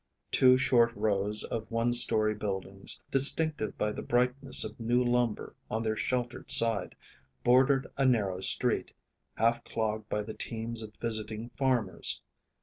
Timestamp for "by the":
3.77-4.01, 10.09-10.33